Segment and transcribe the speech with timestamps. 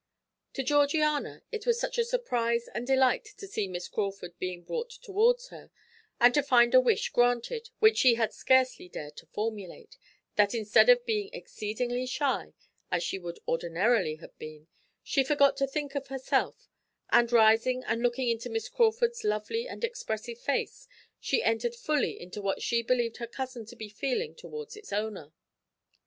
[0.53, 4.89] To Georgiana it was such a surprise and delight to see Miss Crawford being brought
[4.89, 5.69] towards her,
[6.19, 9.99] and to find a wish granted which she had scarcely dared to formulate,
[10.37, 12.55] that instead of being exceedingly shy,
[12.89, 14.67] as she would ordinarily have been,
[15.03, 16.67] she forgot to think of herself,
[17.11, 20.87] and rising and looking into Miss Crawford's lovely and expressive face,
[21.19, 25.31] she entered fully into what she believed her cousin to be feeling towards its owner.